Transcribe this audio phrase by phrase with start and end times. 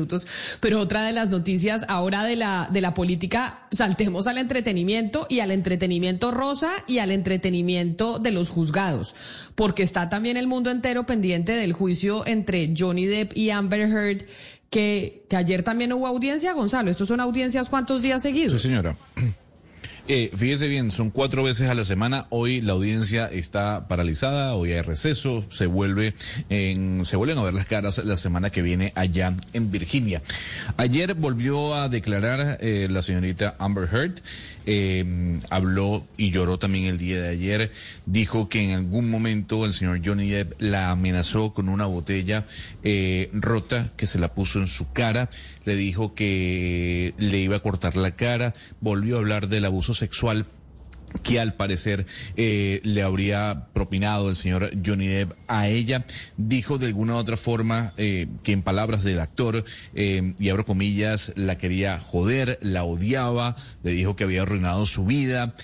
[0.00, 0.26] Minutos.
[0.60, 5.40] Pero otra de las noticias ahora de la, de la política, saltemos al entretenimiento y
[5.40, 9.14] al entretenimiento rosa y al entretenimiento de los juzgados,
[9.54, 14.24] porque está también el mundo entero pendiente del juicio entre Johnny Depp y Amber Heard,
[14.70, 16.90] que, que ayer también hubo audiencia, Gonzalo.
[16.90, 18.60] ¿Estos son audiencias cuántos días seguidos?
[18.60, 18.96] Sí, señora.
[20.12, 22.26] Eh, fíjese bien, son cuatro veces a la semana.
[22.30, 26.14] Hoy la audiencia está paralizada, hoy hay receso, se vuelve
[26.48, 30.20] en, se vuelven a ver las caras la semana que viene allá en Virginia.
[30.78, 34.20] Ayer volvió a declarar eh, la señorita Amber Heard,
[34.66, 37.70] eh, habló y lloró también el día de ayer.
[38.06, 42.46] Dijo que en algún momento el señor Johnny Depp la amenazó con una botella
[42.82, 45.30] eh, rota que se la puso en su cara.
[45.64, 48.54] Le dijo que le iba a cortar la cara.
[48.80, 50.46] Volvió a hablar del abuso sexual
[51.22, 52.06] que al parecer
[52.36, 56.06] eh, le habría propinado el señor Johnny Depp a ella.
[56.36, 60.64] Dijo de alguna u otra forma eh, que en palabras del actor, eh, y abro
[60.64, 65.54] comillas, la quería joder, la odiaba, le dijo que había arruinado su vida.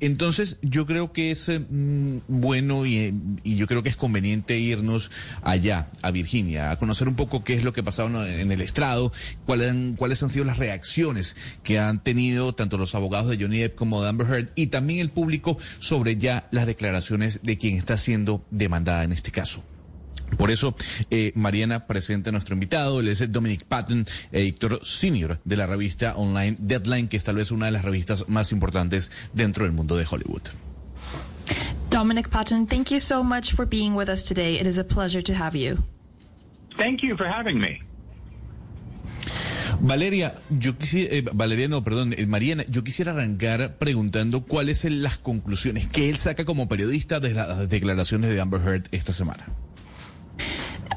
[0.00, 4.58] Entonces, yo creo que es eh, mm, bueno y, y yo creo que es conveniente
[4.58, 5.10] irnos
[5.42, 9.12] allá, a Virginia, a conocer un poco qué es lo que pasaba en el estrado,
[9.44, 13.58] cuáles han, cuáles han sido las reacciones que han tenido tanto los abogados de Johnny
[13.58, 17.76] Depp como de Amber Heard y también el público sobre ya las declaraciones de quien
[17.76, 19.62] está siendo demandada en este caso.
[20.36, 20.74] Por eso,
[21.10, 26.14] eh, Mariana presenta a nuestro invitado, él es Dominic Patton, editor senior de la revista
[26.16, 29.96] online Deadline, que es tal vez una de las revistas más importantes dentro del mundo
[29.96, 30.42] de Hollywood.
[31.90, 34.60] Dominic Patton, thank you so much for being with us today.
[34.60, 35.78] It is a pleasure to have you.
[36.76, 37.80] Thank you for having me.
[39.80, 45.02] Valeria, yo quisiera, eh, Valeria no, perdón, eh, Mariana, yo quisiera arrancar preguntando cuáles son
[45.02, 49.46] las conclusiones que él saca como periodista de las declaraciones de Amber Heard esta semana.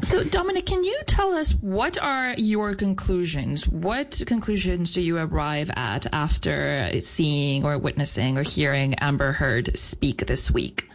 [0.01, 3.67] So, Dominic, can you tell us what are your conclusions?
[3.67, 10.25] What conclusions do you arrive at after seeing or witnessing or hearing Amber Heard speak
[10.25, 10.87] this week?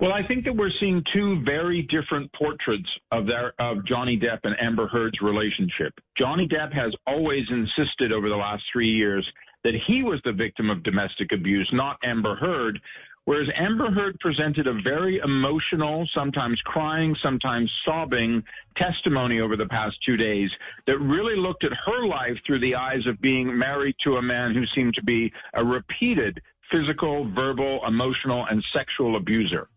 [0.00, 4.40] Well, I think that we're seeing two very different portraits of their of Johnny Depp
[4.44, 5.94] and Amber Heard's relationship.
[6.16, 9.26] Johnny Depp has always insisted over the last three years
[9.64, 12.80] that he was the victim of domestic abuse, not Amber Heard.
[13.26, 18.42] Whereas Amber Heard presented a very emotional, sometimes crying, sometimes sobbing
[18.76, 20.48] testimony over the past two days
[20.86, 24.54] that really looked at her life through the eyes of being married to a man
[24.54, 29.68] who seemed to be a repeated physical, verbal, emotional, and sexual abuser.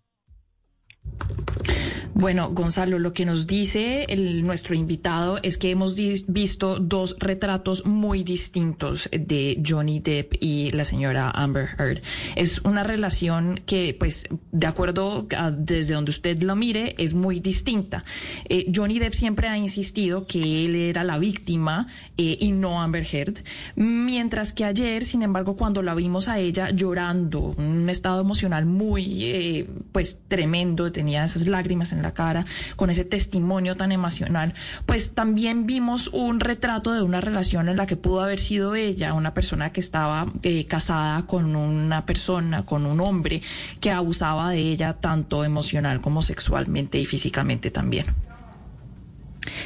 [2.19, 7.85] Bueno, Gonzalo, lo que nos dice el, nuestro invitado es que hemos visto dos retratos
[7.85, 12.01] muy distintos de Johnny Depp y la señora Amber Heard.
[12.35, 17.39] Es una relación que, pues, de acuerdo a desde donde usted lo mire, es muy
[17.39, 18.03] distinta.
[18.49, 21.87] Eh, Johnny Depp siempre ha insistido que él era la víctima
[22.17, 23.37] eh, y no Amber Heard,
[23.77, 29.23] mientras que ayer, sin embargo, cuando la vimos a ella llorando, un estado emocional muy,
[29.23, 34.53] eh, pues, tremendo, tenía esas lágrimas en la cara, con ese testimonio tan emocional,
[34.85, 39.13] pues también vimos un retrato de una relación en la que pudo haber sido ella,
[39.13, 43.41] una persona que estaba eh, casada con una persona, con un hombre
[43.79, 48.05] que abusaba de ella tanto emocional como sexualmente y físicamente también.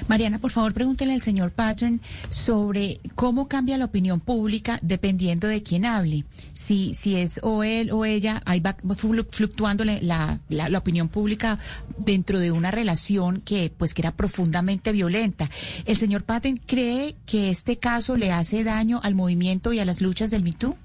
[0.08, 5.64] Mariana, por favor, pregúntele al señor Patton sobre cómo cambia la opinión pública dependiendo de
[5.64, 6.26] quién hable.
[6.54, 11.60] Si, si es o él o ella, ahí va fluctuando la, la, opinión pública
[11.98, 15.50] dentro de una relación que, pues, que era profundamente violenta.
[15.86, 20.02] ¿El señor Patton cree que este caso le hace daño al movimiento y a las
[20.02, 20.76] luchas del MeToo?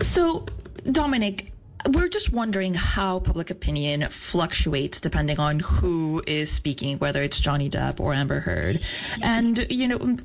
[0.00, 0.44] So,
[0.84, 1.52] Dominic,
[1.88, 7.70] We're just wondering how public opinion fluctuates depending on who is speaking, whether it's Johnny
[7.70, 8.80] Depp or Amber Heard.
[9.20, 10.16] And, you know,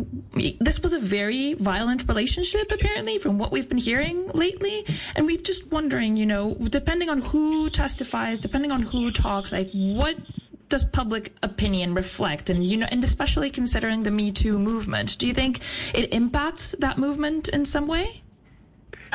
[0.60, 4.86] this was a very violent relationship, apparently, from what we've been hearing lately.
[5.16, 9.72] And we're just wondering, you know, depending on who testifies, depending on who talks, like,
[9.72, 10.16] what
[10.70, 15.26] does public opinion reflect and you know and especially considering the me too movement do
[15.26, 15.62] you think
[15.94, 18.22] it impacts that movement in some way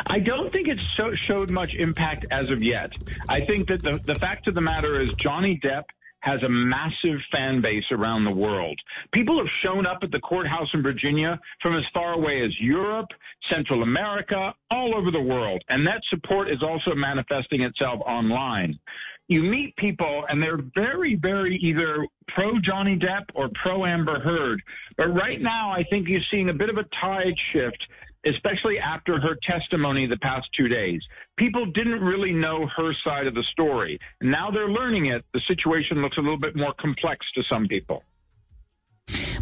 [0.06, 2.92] I don't think it so, showed much impact as of yet.
[3.28, 5.84] I think that the, the fact of the matter is Johnny Depp
[6.22, 8.78] has a massive fan base around the world.
[9.12, 13.08] People have shown up at the courthouse in Virginia from as far away as Europe,
[13.50, 15.62] Central America, all over the world.
[15.68, 18.78] And that support is also manifesting itself online.
[19.26, 24.62] You meet people and they're very, very either pro Johnny Depp or pro Amber Heard.
[24.96, 27.88] But right now, I think you're seeing a bit of a tide shift
[28.24, 31.02] especially after her testimony the past two days.
[31.36, 33.98] People didn't really know her side of the story.
[34.20, 35.24] Now they're learning it.
[35.32, 38.04] The situation looks a little bit more complex to some people.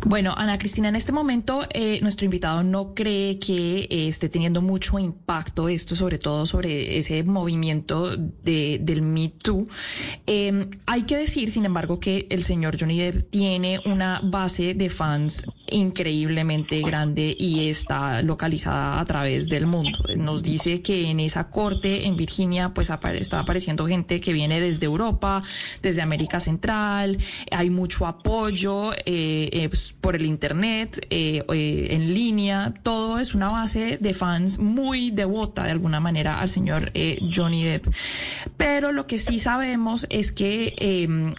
[0.06, 4.62] Bueno, Ana Cristina, en este momento eh, nuestro invitado no cree que eh, esté teniendo
[4.62, 9.68] mucho impacto esto, sobre todo sobre ese movimiento de, del Me Too.
[10.26, 14.88] Eh, hay que decir, sin embargo, que el señor Johnny Depp tiene una base de
[14.88, 19.98] fans increíblemente grande y está localizada a través del mundo.
[20.16, 24.86] Nos dice que en esa corte en Virginia, pues está apareciendo gente que viene desde
[24.86, 25.42] Europa,
[25.82, 27.18] desde América Central,
[27.50, 28.92] hay mucho apoyo.
[29.04, 35.10] Eh, por el Internet, eh, eh, en línea, todo es una base de fans muy
[35.10, 36.92] devota de alguna manera al señor
[37.32, 37.86] Johnny Depp.
[38.56, 41.34] Pero lo que sí sabemos es que em,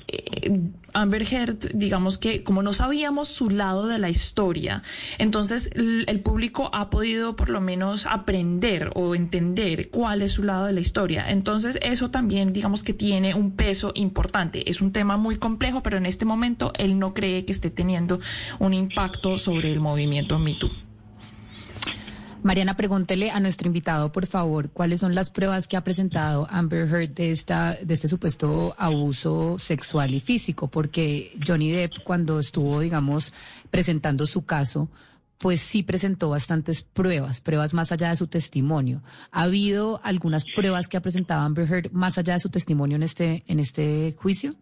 [0.94, 4.84] Amber Heard, digamos que como no sabíamos su lado de la historia,
[5.18, 10.66] entonces el, público ha podido por lo menos aprender o entender cuál es su lado
[10.66, 11.30] de la historia.
[11.30, 14.70] Entonces eso también digamos que tiene un peso importante.
[14.70, 18.20] Es un tema muy complejo, pero en este momento él no cree que esté teniendo
[18.60, 20.91] un impacto sobre el movimiento MeToo.
[22.44, 26.88] Mariana, pregúntele a nuestro invitado, por favor, cuáles son las pruebas que ha presentado Amber
[26.88, 32.80] Heard de, esta, de este supuesto abuso sexual y físico, porque Johnny Depp, cuando estuvo,
[32.80, 33.32] digamos,
[33.70, 34.90] presentando su caso,
[35.38, 39.04] pues sí presentó bastantes pruebas, pruebas más allá de su testimonio.
[39.32, 43.04] ¿Ha habido algunas pruebas que ha presentado Amber Heard más allá de su testimonio en
[43.04, 44.56] este, en este juicio?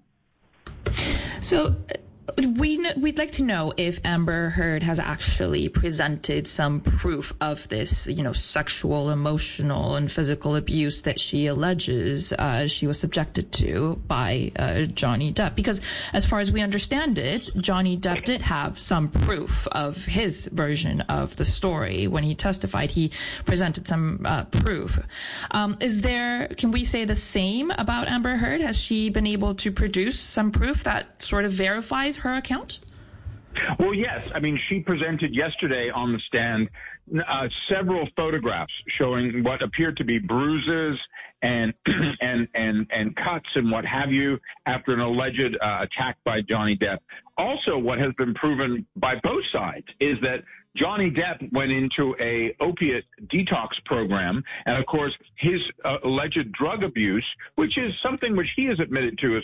[2.37, 8.07] We we'd like to know if Amber Heard has actually presented some proof of this,
[8.07, 14.01] you know, sexual, emotional, and physical abuse that she alleges uh, she was subjected to
[14.07, 15.55] by uh, Johnny Depp.
[15.55, 15.81] Because
[16.13, 21.01] as far as we understand it, Johnny Depp did have some proof of his version
[21.01, 22.91] of the story when he testified.
[22.91, 23.11] He
[23.45, 24.99] presented some uh, proof.
[25.51, 26.47] Um, is there?
[26.49, 28.61] Can we say the same about Amber Heard?
[28.61, 32.81] Has she been able to produce some proof that sort of verifies her account?
[33.79, 34.29] Well, yes.
[34.33, 36.69] I mean, she presented yesterday on the stand
[37.27, 40.99] uh, several photographs showing what appeared to be bruises
[41.41, 41.73] and
[42.21, 46.77] and and and cuts and what have you after an alleged uh, attack by Johnny
[46.77, 46.99] Depp.
[47.37, 50.43] Also, what has been proven by both sides is that
[50.75, 56.83] Johnny Depp went into a opiate detox program, and of course, his uh, alleged drug
[56.83, 57.25] abuse,
[57.55, 59.43] which is something which he has admitted to as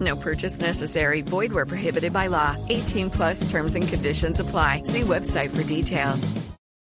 [0.00, 1.22] No purchase necessary.
[1.22, 2.56] Void where prohibited by law.
[2.68, 4.82] 18 plus terms and conditions apply.
[4.84, 6.32] See website for details.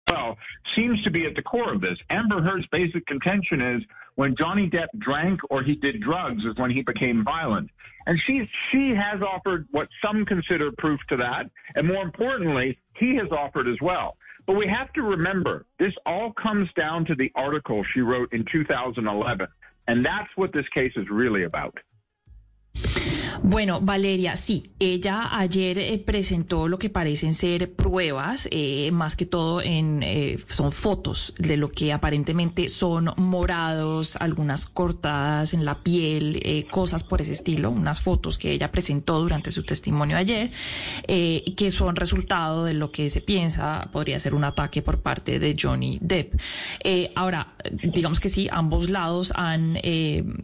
[0.10, 0.38] Well,
[0.76, 2.00] seems to be at the core of this.
[2.10, 3.84] Amber Heard's basic contention is
[4.16, 7.70] when Johnny Depp drank or he did drugs is when he became violent.
[8.08, 11.50] And she, she has offered what some consider proof to that.
[11.76, 14.18] And more importantly, he has offered as well.
[14.48, 18.46] But we have to remember, this all comes down to the article she wrote in
[18.52, 19.48] 2011.
[19.88, 21.78] And that's what this case is really about.
[23.44, 29.26] Bueno, Valeria, sí, ella ayer eh, presentó lo que parecen ser pruebas, eh, más que
[29.26, 35.84] todo en eh, son fotos de lo que aparentemente son morados, algunas cortadas en la
[35.84, 40.52] piel, cosas por ese estilo, unas fotos que ella presentó durante su testimonio ayer,
[41.08, 45.56] que son resultado de lo que se piensa podría ser un ataque por parte de
[45.60, 46.40] Johnny Depp.
[47.16, 47.56] ahora,
[47.94, 49.78] digamos que sí, ambos lados han,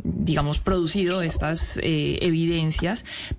[0.04, 2.75] digamos, producido estas evidencias,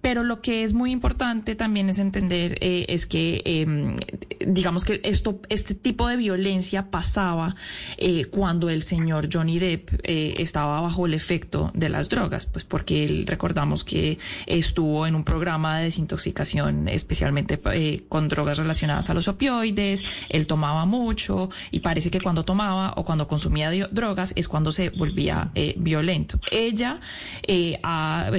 [0.01, 3.97] pero lo que es muy importante también es entender eh, es que, em,
[4.41, 7.55] digamos que esto, este tipo de violencia pasaba
[7.99, 12.65] eh, cuando el señor Johnny Depp eh, estaba bajo el efecto de las drogas, pues
[12.65, 17.61] porque él, recordamos que estuvo en un programa de desintoxicación especialmente
[18.09, 23.05] con drogas relacionadas a los opioides, él tomaba mucho y parece que cuando tomaba o
[23.05, 26.39] cuando consumía drogas es cuando se volvía violento.
[26.51, 27.01] Ella
[27.83, 28.31] ha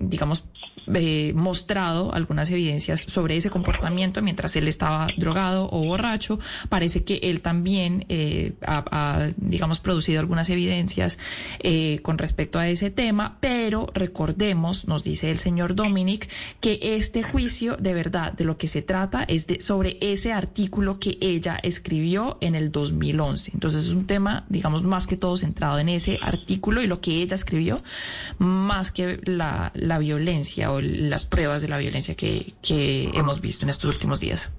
[0.00, 6.38] digamos, most eh, mostrado algunas evidencias sobre ese comportamiento mientras él estaba drogado o borracho.
[6.68, 11.18] Parece que él también eh, ha, digamos, producido algunas evidencias
[11.60, 16.28] eh, con respecto a ese tema, pero recordemos, nos dice el señor Dominic,
[16.60, 20.98] que este juicio de verdad de lo que se trata es de, sobre ese artículo
[20.98, 23.52] que ella escribió en el 2011.
[23.54, 27.22] Entonces es un tema, digamos, más que todo centrado en ese artículo y lo que
[27.22, 27.82] ella escribió,
[28.38, 33.70] más que la, la violencia las pruebas de la violencia que, que hemos visto en
[33.70, 34.50] estos últimos días.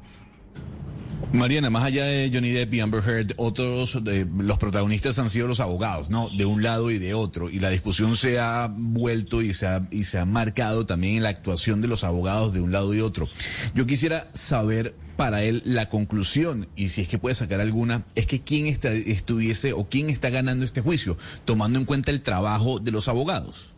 [1.34, 3.98] Mariana, más allá de Johnny Depp y Amber Heard, otros
[4.38, 6.30] los protagonistas han sido los abogados, ¿no?
[6.30, 7.50] De un lado y de otro.
[7.50, 11.24] Y la discusión se ha vuelto y se ha, y se ha marcado también en
[11.24, 13.30] la actuación de los abogados de un lado y otro.
[13.74, 18.26] Yo quisiera saber para él la conclusión, y si es que puede sacar alguna, es
[18.26, 22.80] que quién está, estuviese o quién está ganando este juicio, tomando en cuenta el trabajo
[22.80, 23.71] de los abogados.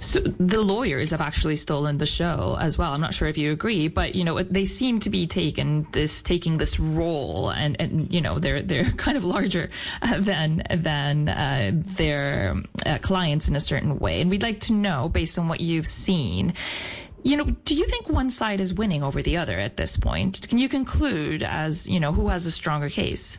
[0.00, 2.92] So the lawyers have actually stolen the show as well.
[2.92, 6.22] I'm not sure if you agree, but you know they seem to be taking this
[6.22, 9.70] taking this role, and, and you know they're they're kind of larger
[10.18, 14.20] than than uh, their uh, clients in a certain way.
[14.20, 16.54] And we'd like to know, based on what you've seen,
[17.22, 20.46] you know, do you think one side is winning over the other at this point?
[20.48, 23.38] Can you conclude as you know who has a stronger case?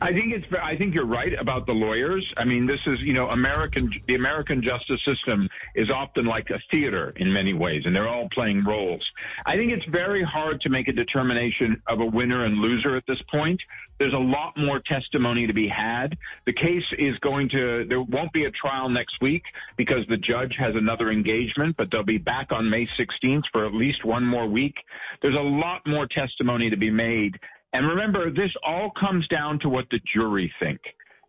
[0.00, 0.46] I think it's.
[0.60, 2.32] I think you're right about the lawyers.
[2.36, 3.92] I mean, this is you know American.
[4.06, 8.28] The American justice system is often like a theater in many ways, and they're all
[8.30, 9.08] playing roles.
[9.46, 13.06] I think it's very hard to make a determination of a winner and loser at
[13.06, 13.62] this point.
[13.98, 16.16] There's a lot more testimony to be had.
[16.46, 17.84] The case is going to.
[17.84, 19.44] There won't be a trial next week
[19.76, 23.74] because the judge has another engagement, but they'll be back on May 16th for at
[23.74, 24.74] least one more week.
[25.22, 27.38] There's a lot more testimony to be made
[27.72, 30.80] and remember, this all comes down to what the jury think.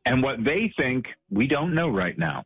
[0.06, 2.46] And what they think, we don't know right now.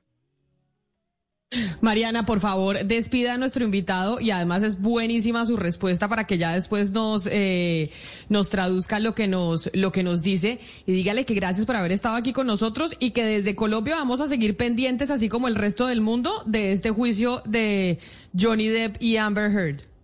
[1.79, 6.37] Mariana, por favor, despida a nuestro invitado y además es buenísima su respuesta para que
[6.37, 7.91] ya después nos eh,
[8.29, 11.91] nos traduzca lo que nos lo que nos dice y dígale que gracias por haber
[11.91, 15.55] estado aquí con nosotros y que desde Colombia vamos a seguir pendientes así como el
[15.55, 17.99] resto del mundo de este juicio de
[18.37, 19.94] Johnny Depp y Amber Heard.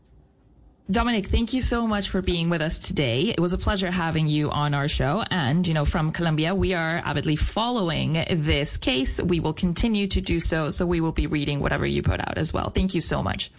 [0.92, 3.30] Dominic, thank you so much for being with us today.
[3.30, 5.24] It was a pleasure having you on our show.
[5.32, 9.22] And, you know, from Colombia, we are avidly following this case.
[9.22, 10.70] We will continue to do so.
[10.70, 12.72] So we will be reading whatever you put out as well.
[12.72, 13.52] Thank you so much.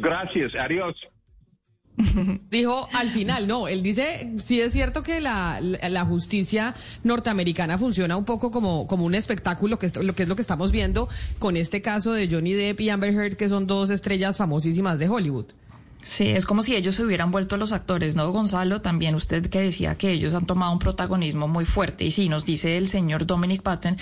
[0.00, 0.52] Gracias.
[0.54, 0.94] Adiós.
[2.48, 8.16] Dijo al final, no, él dice, sí es cierto que la, la, justicia norteamericana funciona
[8.16, 11.08] un poco como, como un espectáculo, que es, lo que es lo que estamos viendo
[11.38, 15.08] con este caso de Johnny Depp y Amber Heard, que son dos estrellas famosísimas de
[15.08, 15.52] Hollywood.
[16.04, 18.82] Sí, es como si ellos se hubieran vuelto los actores, ¿no, Gonzalo?
[18.82, 22.04] También usted que decía que ellos han tomado un protagonismo muy fuerte.
[22.04, 23.96] Y sí, nos dice el señor Dominic Patton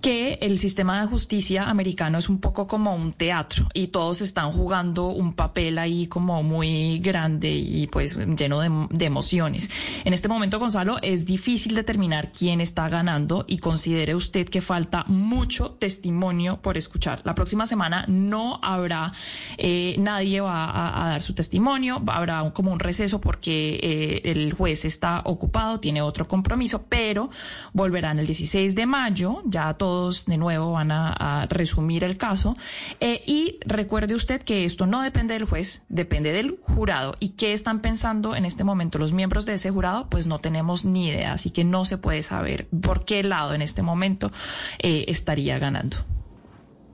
[0.00, 4.50] que el sistema de justicia americano es un poco como un teatro y todos están
[4.50, 9.70] jugando un papel ahí como muy grande y pues lleno de, de emociones.
[10.04, 15.04] En este momento, Gonzalo, es difícil determinar quién está ganando y considere usted que falta
[15.06, 17.20] mucho testimonio por escuchar.
[17.22, 19.12] La próxima semana no habrá,
[19.56, 23.78] eh, nadie va a, a dar su testimonio testimonio, habrá un, como un receso porque
[23.82, 27.28] eh, el juez está ocupado, tiene otro compromiso, pero
[27.74, 32.56] volverán el 16 de mayo, ya todos de nuevo van a, resumir el caso.
[33.00, 37.16] Eh, y recuerde usted que esto no depende del juez, depende del jurado.
[37.20, 40.08] ¿Y qué están pensando en este momento los miembros de ese jurado?
[40.08, 43.60] Pues no tenemos ni idea, así que no se puede saber por qué lado en
[43.60, 44.32] este momento
[44.78, 45.98] eh, estaría ganando.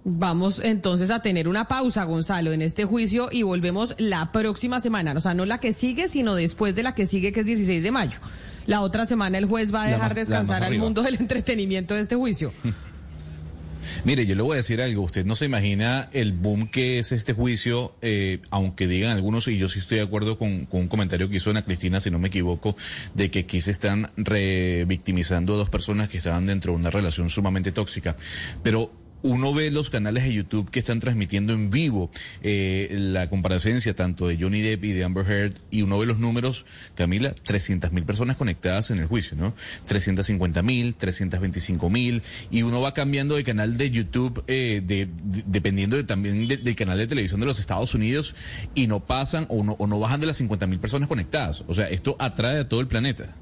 [0.05, 5.13] Vamos entonces a tener una pausa, Gonzalo, en este juicio y volvemos la próxima semana.
[5.13, 7.83] O sea, no la que sigue, sino después de la que sigue, que es 16
[7.83, 8.19] de mayo.
[8.67, 12.17] La otra semana el juez va a dejar descansar al mundo del entretenimiento de este
[12.17, 12.53] juicio.
[14.05, 15.03] Mire, yo le voy a decir algo.
[15.03, 19.59] Usted no se imagina el boom que es este juicio, eh, aunque digan algunos, y
[19.59, 22.19] yo sí estoy de acuerdo con, con, un comentario que hizo Ana Cristina, si no
[22.19, 22.77] me equivoco,
[23.15, 27.31] de que aquí se están revictimizando a dos personas que estaban dentro de una relación
[27.31, 28.17] sumamente tóxica.
[28.63, 32.11] Pero uno ve los canales de YouTube que están transmitiendo en vivo
[32.43, 36.19] eh, la comparecencia tanto de Johnny Depp y de Amber Heard y uno ve los
[36.19, 39.55] números, Camila, 300 mil personas conectadas en el juicio, ¿no?
[39.87, 45.09] 350 mil, 325 mil y uno va cambiando de canal de YouTube eh, de,
[45.47, 48.35] dependiendo de, también del canal de televisión de los Estados Unidos
[48.75, 51.65] y no pasan o no, o no bajan de las 50 mil personas conectadas.
[51.67, 53.35] O sea, esto atrae a todo el planeta.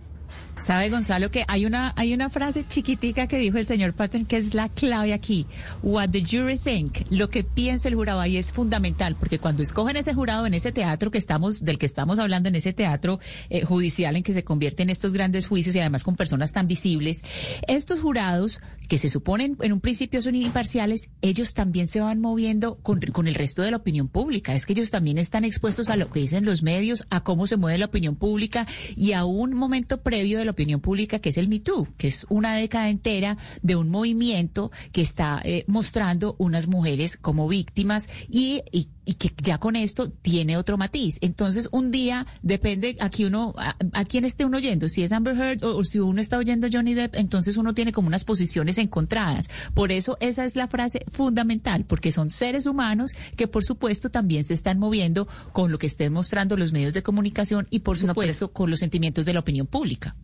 [0.61, 4.37] Sabe Gonzalo que hay una hay una frase chiquitica que dijo el señor Patton que
[4.37, 5.47] es la clave aquí.
[5.83, 9.97] What the jury think, lo que piensa el jurado ahí es fundamental porque cuando escogen
[9.97, 13.63] ese jurado en ese teatro que estamos del que estamos hablando en ese teatro eh,
[13.63, 17.23] judicial en que se convierten estos grandes juicios y además con personas tan visibles,
[17.69, 22.77] estos jurados que se suponen en un principio son imparciales, ellos también se van moviendo
[22.77, 24.55] con, con el resto de la opinión pública.
[24.55, 27.57] Es que ellos también están expuestos a lo que dicen los medios, a cómo se
[27.57, 31.37] mueve la opinión pública y a un momento previo de la opinión pública que es
[31.37, 36.37] el Me Too, que es una década entera de un movimiento que está eh, mostrando
[36.39, 41.17] unas mujeres como víctimas y, y y que ya con esto tiene otro matiz.
[41.23, 45.35] Entonces, un día depende aquí uno, a, a quién esté uno oyendo, si es Amber
[45.35, 48.77] Heard o, o, si uno está oyendo Johnny Depp, entonces uno tiene como unas posiciones
[48.77, 49.49] encontradas.
[49.73, 54.45] Por eso esa es la frase fundamental, porque son seres humanos que por supuesto también
[54.45, 58.49] se están moviendo con lo que estén mostrando los medios de comunicación y por supuesto
[58.49, 60.17] no, con los sentimientos de la opinión pública.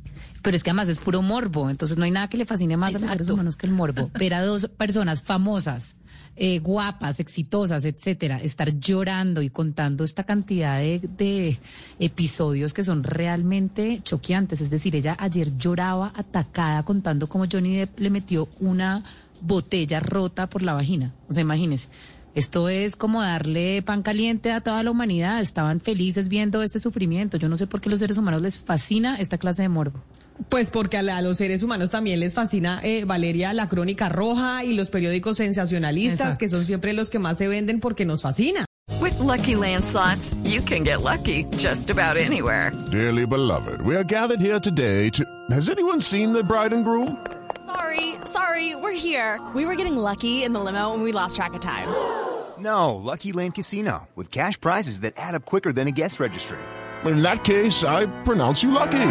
[0.42, 2.90] Pero es que además es puro morbo, entonces no hay nada que le fascine más
[2.90, 3.06] Exacto.
[3.06, 4.10] a los seres humanos que el morbo.
[4.18, 5.96] Ver a dos personas famosas
[6.36, 11.58] eh, guapas, exitosas, etcétera, estar llorando y contando esta cantidad de, de,
[11.98, 14.60] episodios que son realmente choqueantes.
[14.60, 19.04] Es decir, ella ayer lloraba atacada contando cómo Johnny Depp le metió una
[19.40, 21.14] botella rota por la vagina.
[21.28, 21.88] O sea, imagínense.
[22.34, 25.40] Esto es como darle pan caliente a toda la humanidad.
[25.40, 27.36] Estaban felices viendo este sufrimiento.
[27.36, 30.02] Yo no sé por qué a los seres humanos les fascina esta clase de morbo.
[30.48, 34.08] Pues porque a, la, a, los seres humanos también les fascina, eh, Valeria, la crónica
[34.08, 36.38] roja y los periódicos sensacionalistas, Exacto.
[36.38, 38.64] que son siempre los que más se venden porque nos fascina.
[39.00, 42.72] With lucky landslots, you can get lucky just about anywhere.
[42.90, 45.24] Dearly beloved, we are gathered here today to.
[45.50, 47.16] Has anyone seen the bride and groom?
[47.64, 49.40] Sorry, sorry, we're here.
[49.54, 51.88] We were getting lucky in the limo and we lost track of time.
[52.56, 56.56] No, Lucky Land Casino, with cash prizes that add up quicker than a guest registry.
[57.04, 59.10] In that case, I pronounce you lucky.